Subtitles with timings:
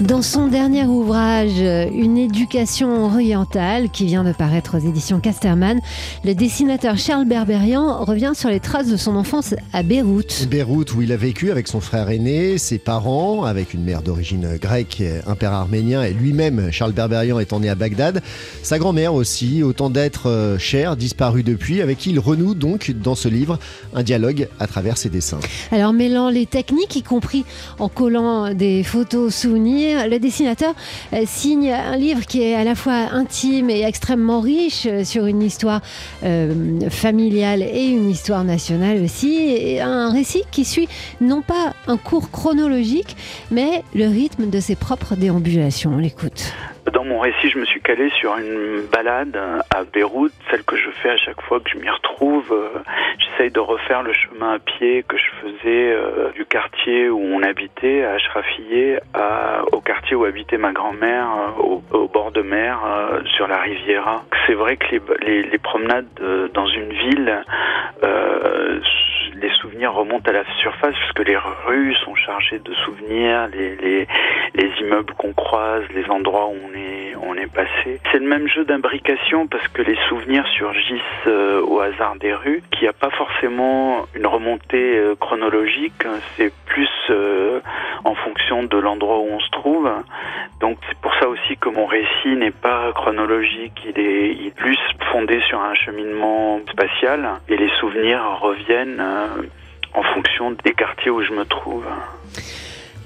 [0.00, 5.80] Dans son dernier ouvrage, Une éducation orientale, qui vient de paraître aux éditions Casterman,
[6.24, 10.46] le dessinateur Charles Berberian revient sur les traces de son enfance à Beyrouth.
[10.48, 14.56] Beyrouth, où il a vécu avec son frère aîné, ses parents, avec une mère d'origine
[14.60, 18.22] grecque, un père arménien, et lui-même, Charles Berberian, étant né à Bagdad.
[18.62, 23.16] Sa grand-mère aussi, autant d'êtres euh, chers, disparus depuis, avec qui il renoue donc dans
[23.16, 23.58] ce livre
[23.94, 25.40] un dialogue à travers ses dessins.
[25.72, 27.44] Alors mêlant les techniques, y compris
[27.80, 30.74] en collant des photos souvenirs, le dessinateur
[31.12, 35.26] euh, signe un livre qui est à la fois intime et extrêmement riche euh, sur
[35.26, 35.80] une histoire
[36.24, 39.78] euh, familiale et une histoire nationale aussi.
[39.80, 40.88] Un récit qui suit
[41.20, 43.16] non pas un cours chronologique,
[43.50, 45.92] mais le rythme de ses propres déambulations.
[45.94, 46.52] On l'écoute.
[46.92, 49.38] Dans mon récit, je me suis calé sur une balade
[49.70, 52.54] à Beyrouth, celle que je fais à chaque fois que je m'y retrouve.
[53.18, 55.96] J'essaye de refaire le chemin à pied que je faisais
[56.34, 59.00] du quartier où on habitait, à Ashrafiyeh,
[59.72, 62.80] au quartier où habitait ma grand-mère, au, bord de mer,
[63.36, 64.24] sur la Riviera.
[64.46, 66.06] C'est vrai que les, promenades
[66.54, 67.42] dans une ville,
[68.02, 68.80] euh,
[69.78, 74.08] souvenirs remontent à la surface puisque les rues sont chargées de souvenirs, les, les,
[74.54, 76.56] les immeubles qu'on croise, les endroits où
[77.22, 77.98] on est, passé.
[78.12, 82.62] C'est le même jeu d'imbrication parce que les souvenirs surgissent euh, au hasard des rues,
[82.70, 86.04] qu'il n'y a pas forcément une remontée euh, chronologique,
[86.36, 87.60] c'est plus euh,
[88.04, 89.90] en fonction de l'endroit où on se trouve.
[90.60, 94.78] Donc c'est pour ça aussi que mon récit n'est pas chronologique, il est plus
[95.10, 99.02] fondé sur un cheminement spatial et les souvenirs reviennent
[99.98, 101.84] en fonction des quartiers où je me trouve.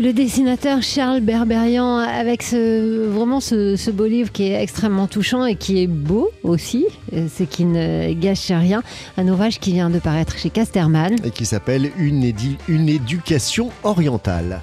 [0.01, 5.55] Le dessinateur Charles Berberian, avec ce, vraiment ce, beau livre qui est extrêmement touchant et
[5.55, 6.87] qui est beau aussi,
[7.29, 8.83] c'est qui ne gâche rien,
[9.17, 11.17] un ouvrage qui vient de paraître chez Casterman.
[11.25, 12.33] Et qui s'appelle une,
[12.69, 14.61] une éducation orientale.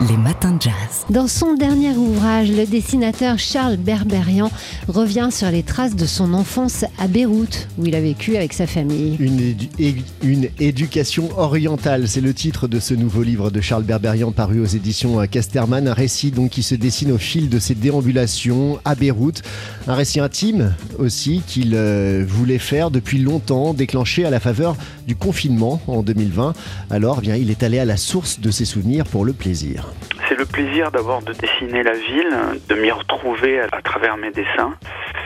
[0.00, 0.72] Les matins de jazz.
[1.10, 4.50] Dans son dernier ouvrage, le dessinateur Charles Berberian
[4.88, 8.66] revient sur les traces de son enfance à Beyrouth, où il a vécu avec sa
[8.66, 9.16] famille.
[9.20, 9.54] Une,
[10.22, 14.66] une éducation orientale, c'est le titre de ce nouveau livre de Charles Berberian paru aux
[14.66, 15.86] éditions Casterman.
[15.86, 19.42] Un récit donc qui se dessine au fil de ses déambulations à Beyrouth.
[19.86, 24.76] Un récit intime aussi qu'il euh, voulait faire depuis longtemps, déclenché à la faveur
[25.06, 26.54] du confinement en 2020.
[26.90, 29.91] Alors, bien, il est allé à la source de ses souvenirs pour le plaisir.
[30.28, 32.36] C'est le plaisir d'abord de dessiner la ville,
[32.68, 34.74] de m'y retrouver à travers mes dessins.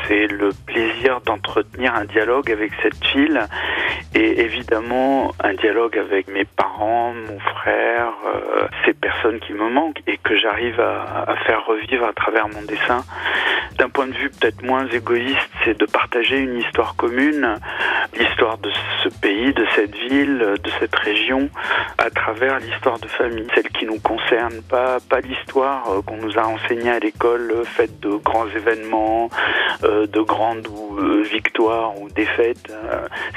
[0.07, 3.41] C'est le plaisir d'entretenir un dialogue avec cette ville
[4.15, 10.03] et évidemment un dialogue avec mes parents, mon frère, euh, ces personnes qui me manquent
[10.07, 13.05] et que j'arrive à, faire revivre à travers mon dessin.
[13.79, 17.57] D'un point de vue peut-être moins égoïste, c'est de partager une histoire commune,
[18.19, 18.71] l'histoire de
[19.03, 21.51] ce pays, de cette ville, de cette région,
[21.99, 26.39] à travers l'histoire de famille, celle qui nous concerne, pas, pas l'histoire euh, qu'on nous
[26.39, 29.29] a enseignée à l'école, faite de grands événements,
[29.85, 30.69] euh, de grandes
[31.31, 32.73] victoires ou défaites.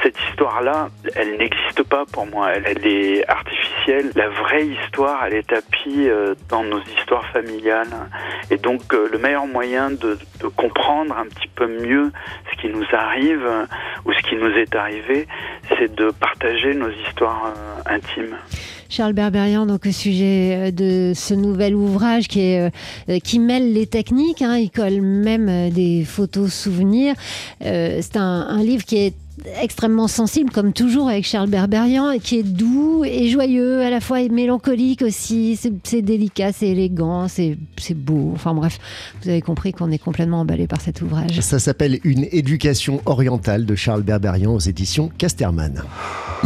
[0.03, 4.12] Cette histoire-là, elle n'existe pas pour moi, elle, elle, est artificielle.
[4.16, 6.08] La vraie histoire, elle est tapie
[6.50, 7.94] dans nos histoires familiales.
[8.52, 12.12] Et donc, le meilleur moyen de, de comprendre un petit peu mieux
[12.52, 13.47] ce qui nous arrive
[14.06, 15.28] ou ce qui nous est arrivé,
[15.78, 17.53] c'est de partager nos histoires
[17.86, 18.38] intimes.
[18.89, 22.69] Charles Berberian, donc au sujet euh, de ce nouvel ouvrage euh,
[23.23, 27.13] qui mêle les techniques, hein, il colle même euh, des photos souvenirs.
[27.61, 29.13] c'est un livre qui est
[29.61, 34.22] extrêmement sensible, comme toujours avec Charles Berberian, qui est doux et joyeux, à la fois
[34.22, 35.59] et mélancolique aussi.
[35.83, 37.57] C'est délicat, c'est élégant, c'est
[37.95, 38.31] beau.
[38.33, 38.79] Enfin bref,
[39.22, 41.39] vous avez compris qu'on est complètement emballé par cet ouvrage.
[41.41, 45.83] Ça s'appelle Une éducation orientale de Charles Berberian aux éditions Casterman.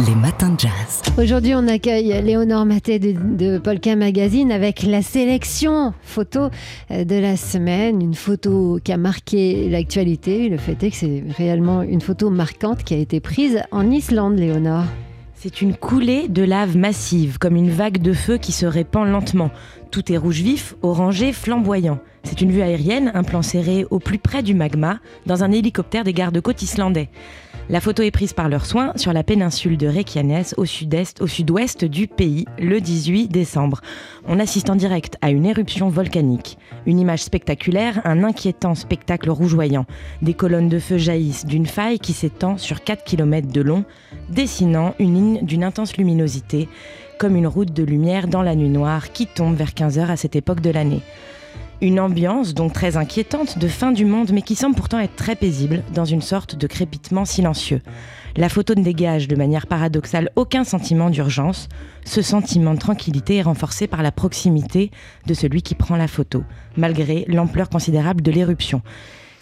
[0.06, 1.02] Les matins de jazz.
[1.18, 6.50] Aujourd'hui, on accueille Léonore Maté de, de Polka Magazine avec la sélection photo
[6.90, 8.02] euh, de la semaine.
[8.02, 10.48] Une photo qui a marqué l'actualité.
[10.48, 14.38] Le fait est que c'est réellement une photo marquante qui a été prise en Islande,
[14.38, 14.84] Léonore.
[15.34, 19.50] C'est une coulée de lave massive, comme une vague de feu qui se répand lentement.
[19.94, 22.00] Tout est rouge vif, orangé, flamboyant.
[22.24, 26.02] C'est une vue aérienne, un plan serré au plus près du magma, dans un hélicoptère
[26.02, 27.10] des gardes-côtes islandais.
[27.68, 31.28] La photo est prise par leurs soins sur la péninsule de Reykjanes au sud-est, au
[31.28, 33.82] sud-ouest du pays, le 18 décembre.
[34.26, 36.58] On assiste en direct à une éruption volcanique.
[36.86, 39.86] Une image spectaculaire, un inquiétant spectacle rougeoyant.
[40.22, 43.84] Des colonnes de feu jaillissent d'une faille qui s'étend sur 4 km de long,
[44.28, 46.68] dessinant une ligne d'une intense luminosité,
[47.18, 50.16] comme une route de lumière dans la nuit noire qui tombe vers 15 heures à
[50.16, 51.02] cette époque de l'année.
[51.80, 55.36] Une ambiance donc très inquiétante de fin du monde, mais qui semble pourtant être très
[55.36, 57.82] paisible, dans une sorte de crépitement silencieux.
[58.36, 61.68] La photo ne dégage de manière paradoxale aucun sentiment d'urgence.
[62.04, 64.90] Ce sentiment de tranquillité est renforcé par la proximité
[65.26, 66.42] de celui qui prend la photo,
[66.76, 68.82] malgré l'ampleur considérable de l'éruption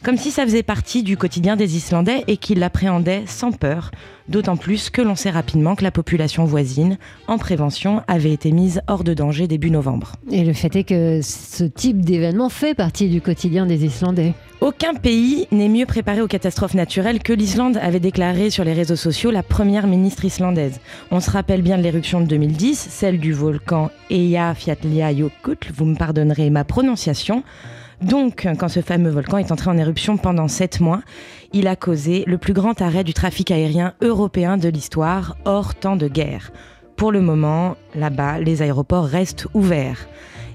[0.02, 3.90] comme si ça faisait partie du quotidien des Islandais et qu'ils l'appréhendaient sans peur,
[4.28, 8.82] d'autant plus que l'on sait rapidement que la population voisine, en prévention, avait été mise
[8.88, 10.12] hors de danger début novembre.
[10.30, 14.34] Et le fait est que ce type d'événement fait partie du quotidien des Islandais.
[14.60, 18.96] Aucun pays n'est mieux préparé aux catastrophes naturelles que l'Islande, avait déclaré sur les réseaux
[18.96, 20.80] sociaux la première ministre islandaise.
[21.10, 26.50] On se rappelle bien de l'éruption de 2010, celle du volcan Eyjafjallajökull, vous me pardonnerez
[26.50, 27.42] ma prononciation.
[28.02, 31.02] Donc, quand ce fameux volcan est entré en éruption pendant sept mois,
[31.52, 35.96] il a causé le plus grand arrêt du trafic aérien européen de l'histoire, hors temps
[35.96, 36.50] de guerre.
[36.96, 40.08] Pour le moment, là-bas, les aéroports restent ouverts.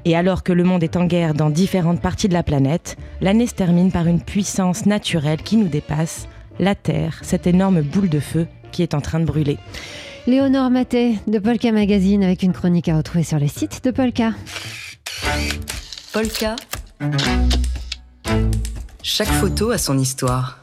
[0.06, 3.48] Et alors que le monde est en guerre dans différentes parties de la planète, l'année
[3.48, 6.28] se termine par une puissance naturelle qui nous dépasse,
[6.60, 9.58] la Terre, cette énorme boule de feu qui est en train de brûler.
[10.26, 14.32] Léonore Maté de Polka Magazine avec une chronique à retrouver sur le site de Polka.
[16.12, 16.56] Polka.
[19.04, 20.60] Chaque photo a son histoire.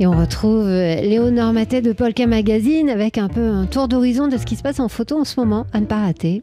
[0.00, 4.26] Et on retrouve euh, Léonore Matet de Polka Magazine avec un peu un tour d'horizon
[4.26, 6.42] de ce qui se passe en photo en ce moment, à ne pas rater.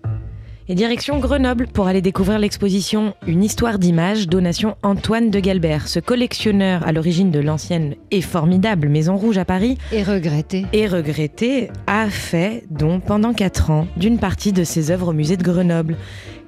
[0.69, 5.89] Et direction Grenoble pour aller découvrir l'exposition Une histoire d'image, donation Antoine de Galbert.
[5.89, 9.77] Ce collectionneur à l'origine de l'ancienne et formidable Maison Rouge à Paris.
[9.91, 10.65] Et regretté.
[10.71, 15.35] Et regretté, a fait don pendant 4 ans d'une partie de ses œuvres au musée
[15.35, 15.97] de Grenoble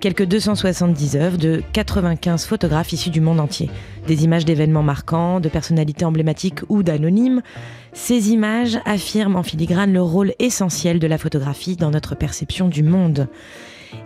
[0.03, 3.69] quelques 270 œuvres de 95 photographes issus du monde entier.
[4.05, 7.41] Des images d'événements marquants, de personnalités emblématiques ou d'anonymes.
[7.93, 12.83] Ces images affirment en filigrane le rôle essentiel de la photographie dans notre perception du
[12.83, 13.29] monde.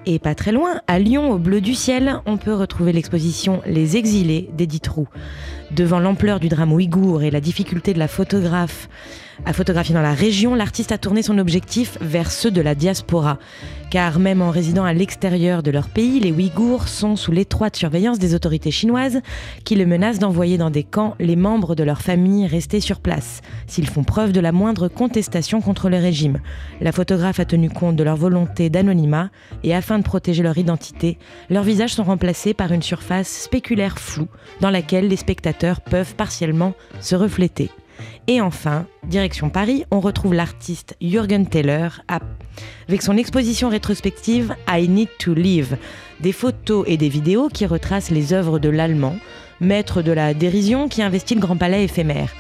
[0.05, 3.97] Et pas très loin, à Lyon, au bleu du ciel, on peut retrouver l'exposition Les
[3.97, 5.07] Exilés d'Edith Roux.
[5.71, 8.87] Devant l'ampleur du drame ouïghour et la difficulté de la photographe
[9.45, 13.37] à photographier dans la région, l'artiste a tourné son objectif vers ceux de la diaspora.
[13.89, 18.19] Car même en résidant à l'extérieur de leur pays, les Ouïghours sont sous l'étroite surveillance
[18.19, 19.21] des autorités chinoises
[19.63, 23.41] qui le menacent d'envoyer dans des camps les membres de leur famille restés sur place,
[23.67, 26.39] s'ils font preuve de la moindre contestation contre le régime.
[26.81, 29.29] La photographe a tenu compte de leur volonté d'anonymat
[29.63, 31.17] et afin de protéger leur identité,
[31.49, 34.27] leurs visages sont remplacés par une surface spéculaire floue
[34.59, 37.69] dans laquelle les spectateurs peuvent partiellement se refléter.
[38.29, 45.07] Et enfin, direction Paris, on retrouve l'artiste Jürgen Teller avec son exposition rétrospective I Need
[45.17, 45.77] to Live,
[46.19, 49.15] des photos et des vidéos qui retracent les œuvres de l'Allemand,
[49.61, 52.33] maître de la dérision qui investit le Grand Palais éphémère.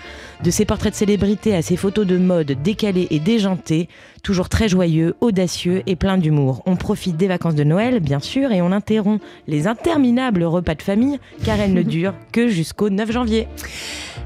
[0.43, 3.87] De ses portraits de célébrités à ses photos de mode décalées et déjantées,
[4.23, 6.63] toujours très joyeux, audacieux et plein d'humour.
[6.65, 10.81] On profite des vacances de Noël, bien sûr, et on interrompt les interminables repas de
[10.81, 13.47] famille, car elles ne durent que jusqu'au 9 janvier.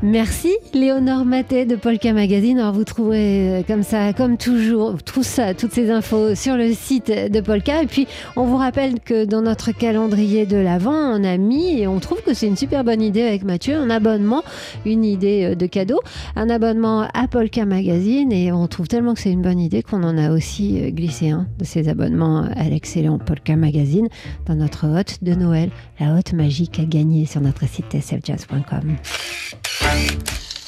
[0.04, 2.58] Merci Léonore Maté de Polka Magazine.
[2.58, 6.74] Alors vous trouverez euh, comme ça, comme toujours, tout ça, toutes ces infos sur le
[6.74, 7.84] site de Polka.
[7.84, 11.88] Et puis on vous rappelle que dans notre calendrier de l'Avent, on a mis, et
[11.88, 14.44] on trouve que c'est une super bonne idée avec Mathieu, un abonnement,
[14.88, 16.00] une idée euh, de cadeau,
[16.36, 18.32] un abonnement à Polka Magazine.
[18.32, 21.30] Et on trouve tellement que c'est une bonne idée qu'on en a aussi euh, glissé
[21.30, 24.08] un de ces abonnements à l'excellent Polka Magazine
[24.46, 28.96] dans notre hôte de Noël, la hôte magique à gagner sur notre site tsfjazz.com.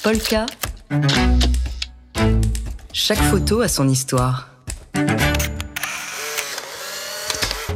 [0.04, 0.46] Polka.
[2.94, 4.53] Chaque photo a son histoire.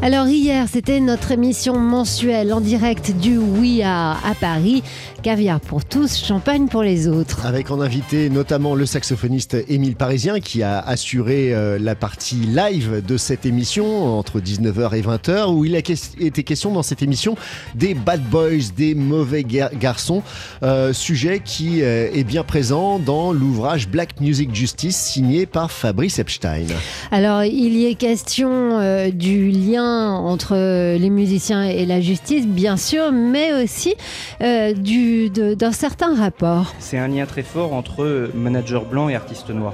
[0.03, 4.83] Alors hier, c'était notre émission mensuelle en direct du We Are à Paris.
[5.23, 7.45] Caviar pour tous, champagne pour les autres.
[7.45, 13.03] Avec en invité notamment le saxophoniste Émile Parisien qui a assuré euh, la partie live
[13.05, 17.35] de cette émission entre 19h et 20h où il a été question dans cette émission
[17.73, 20.21] des bad boys, des mauvais garçons,
[20.61, 26.19] euh, sujet qui euh, est bien présent dans l'ouvrage Black Music Justice signé par Fabrice
[26.19, 26.67] Epstein.
[27.11, 30.55] Alors il y est question du lien entre
[30.97, 33.95] les musiciens et la justice bien sûr, mais aussi
[34.39, 36.73] du d'un certain rapport.
[36.79, 39.73] C'est un lien très fort entre manager blanc et artiste noir.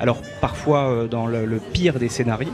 [0.00, 2.52] Alors parfois euh, dans le, pire des scénarios,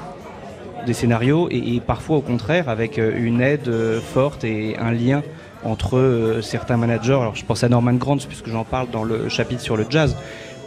[0.86, 5.22] des scénarios et, parfois au contraire avec euh, une aide euh, forte et un lien
[5.64, 7.18] entre certains managers.
[7.20, 10.16] Alors je pense à Norman Granz puisque j'en parle dans le chapitre sur le jazz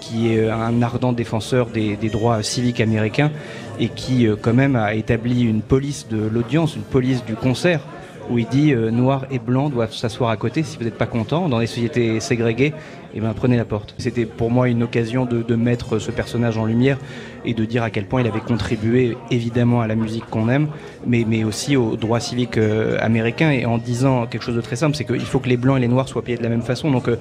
[0.03, 3.31] qui est un ardent défenseur des, droits civiques américains
[3.79, 7.81] et qui quand même a établi une police de l'audience, une police du concert
[8.29, 11.05] où il dit euh, noir et blanc doivent s'asseoir à côté si vous n'êtes pas
[11.05, 11.49] content.
[11.49, 12.73] Dans les sociétés ségrégées
[13.15, 13.95] et ben prenez la porte.
[13.97, 16.97] C'était pour moi une occasion de, de, mettre ce personnage en lumière
[17.45, 20.67] et de dire à quel point il avait contribué évidemment à la musique qu'on aime,
[21.05, 24.75] mais, mais aussi au droit civique euh, américain et en disant quelque chose de très
[24.75, 26.61] simple, c'est qu'il faut que les blancs et les noirs soient payés de la même
[26.61, 26.91] façon.
[26.91, 27.17] Donc euh,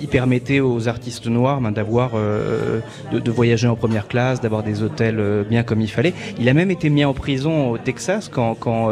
[0.00, 2.80] il permettait aux artistes noirs ben, d'avoir euh,
[3.12, 6.14] de, de, voyager en première classe, d'avoir des hôtels euh, bien comme il fallait.
[6.38, 8.90] Il a même été mis en prison au Texas quand, quand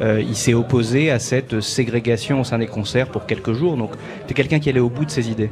[0.00, 3.76] euh, il s'est opposé à cette ségrégation au sein des concerts pour quelques jours.
[3.76, 3.90] Donc
[4.26, 5.50] c'est quelqu'un qui allait au bout de ses idées.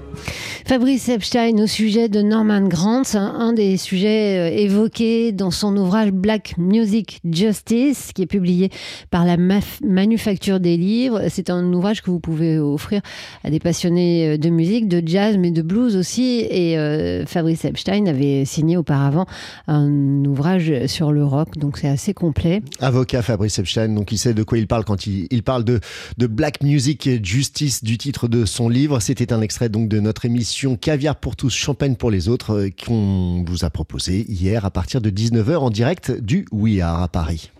[0.66, 6.10] Fabrice Epstein au sujet de Norman Grant, un, des sujets euh, évoqués dans son ouvrage
[6.10, 8.70] Black Music Justice, qui est publié
[9.12, 9.36] par la
[9.84, 11.22] Manufacture des livres.
[11.28, 13.00] C'est un ouvrage que vous pouvez offrir
[13.44, 16.44] à des passionnés euh, de musique, de jazz, mais de blues aussi.
[16.50, 19.26] Et euh, Fabrice Epstein avait signé auparavant
[19.68, 22.60] un ouvrage sur le rock, donc c'est assez complet.
[22.80, 25.78] Avocat Fabrice Epstein, donc il sait de quoi il parle quand il, il parle de,
[26.18, 28.98] de Black Music Justice du titre de son livre.
[28.98, 32.70] C'était un extrait donc de notre émission Caviar pour tous, champagne pour les autres euh,
[32.70, 37.08] qu'on vous a proposé hier à partir de 19h en direct du We Are à
[37.08, 37.50] Paris.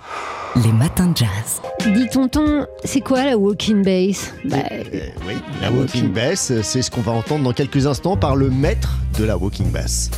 [0.64, 1.60] Les matins de jazz.
[1.94, 4.32] Dis tonton, c'est quoi la walking bass?
[4.44, 4.82] Bah, euh,
[5.26, 8.48] Oui, la walking, walking bass, c'est ce qu'on va entendre dans quelques instants par le
[8.48, 10.10] maître de la walking bass.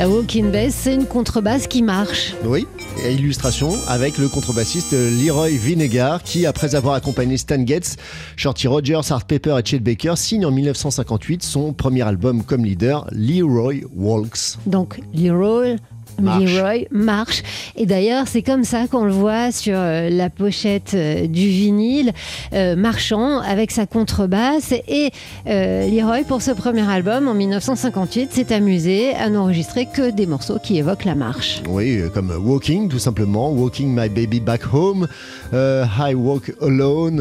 [0.00, 2.34] La walking bass, c'est une contrebasse qui marche.
[2.46, 2.66] Oui,
[3.04, 7.96] et illustration avec le contrebassiste Leroy Vinegar qui, après avoir accompagné Stan Getz,
[8.34, 13.06] Shorty Rogers, Art Pepper et Chet Baker, signe en 1958 son premier album comme leader,
[13.12, 14.56] Leroy Walks.
[14.64, 15.76] Donc Leroy
[16.20, 16.42] Marche.
[16.44, 17.42] Leroy marche.
[17.76, 22.12] Et d'ailleurs, c'est comme ça qu'on le voit sur euh, la pochette euh, du vinyle,
[22.52, 24.72] euh, marchant avec sa contrebasse.
[24.88, 25.10] Et
[25.46, 30.58] euh, Leroy, pour ce premier album, en 1958, s'est amusé à n'enregistrer que des morceaux
[30.62, 31.62] qui évoquent la marche.
[31.68, 35.06] Oui, comme Walking, tout simplement, Walking My Baby Back Home,
[35.52, 37.20] euh, I Walk Alone,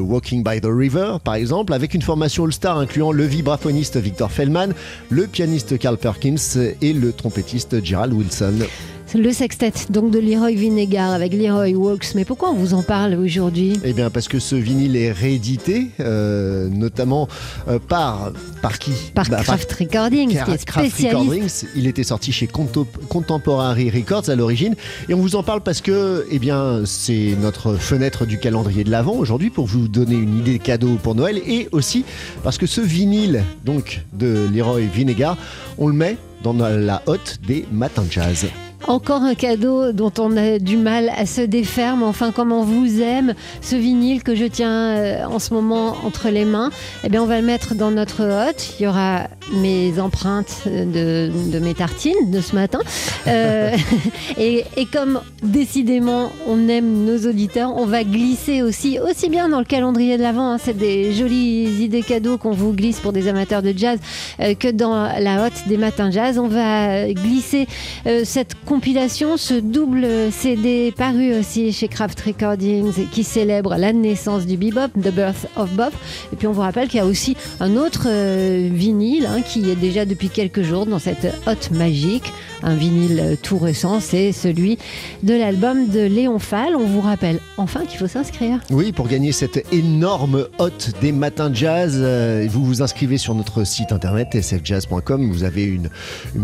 [0.00, 4.72] Walking by the River, par exemple, avec une formation All-Star incluant le vibraphoniste Victor Feldman,
[5.10, 6.36] le pianiste Carl Perkins
[6.80, 8.66] et le trompettiste Gerald 真的
[9.14, 12.14] Le sextet donc de Leroy Vinegar avec Leroy Walks.
[12.14, 13.80] Mais pourquoi on vous en parle aujourd'hui?
[13.82, 17.26] Eh bien parce que ce vinyle est réédité, euh, notamment
[17.68, 18.92] euh, par par qui?
[19.14, 21.08] Par bah, Craft par Recordings, Car qui est spécialiste.
[21.08, 21.64] Recordings.
[21.74, 24.74] Il était sorti chez Contemporary Records à l'origine,
[25.08, 28.90] et on vous en parle parce que eh bien c'est notre fenêtre du calendrier de
[28.90, 32.04] l'avant aujourd'hui pour vous donner une idée de cadeau pour Noël, et aussi
[32.44, 35.38] parce que ce vinyle donc de Leroy Vinegar,
[35.78, 38.46] on le met dans la hotte des matins de jazz.
[38.88, 42.62] Encore un cadeau dont on a du mal à se défaire, mais enfin, comme on
[42.62, 46.70] vous aime, ce vinyle que je tiens euh, en ce moment entre les mains,
[47.04, 48.76] eh bien, on va le mettre dans notre hotte.
[48.80, 52.80] Il y aura mes empreintes de, de mes tartines de ce matin.
[53.26, 53.76] Euh,
[54.38, 59.58] et, et, comme décidément on aime nos auditeurs, on va glisser aussi, aussi bien dans
[59.58, 63.28] le calendrier de l'Avent, hein, c'est des jolies idées cadeaux qu'on vous glisse pour des
[63.28, 63.98] amateurs de jazz,
[64.40, 66.38] euh, que dans la hotte des matins jazz.
[66.38, 67.66] On va glisser
[68.06, 74.46] euh, cette compilation, ce double CD paru aussi chez Craft Recordings qui célèbre la naissance
[74.46, 75.92] du bebop, The Birth of Bop.
[76.32, 79.68] Et puis on vous rappelle qu'il y a aussi un autre euh, vinyle hein, qui
[79.68, 82.32] est déjà depuis quelques jours dans cette hotte magique,
[82.62, 84.78] un vinyle tout récent, c'est celui
[85.24, 86.76] de l'album de Léon Fall.
[86.76, 88.60] On vous rappelle enfin qu'il faut s'inscrire.
[88.70, 93.64] Oui, pour gagner cette énorme hotte des matins jazz, euh, vous vous inscrivez sur notre
[93.64, 95.32] site internet sfjazz.com.
[95.32, 95.88] Vous avez une,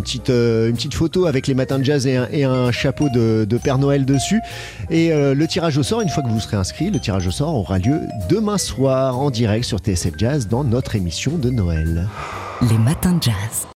[0.03, 3.47] petite, euh, une petite photo avec les matins de jazz et et un chapeau de,
[3.49, 4.41] de, Père Noël dessus.
[4.91, 7.31] Et euh, le tirage au sort, une fois que vous serez inscrit, le tirage au
[7.31, 12.09] sort aura lieu demain soir en direct sur TSF Jazz dans notre émission de Noël.
[12.71, 13.67] Les matins de jazz.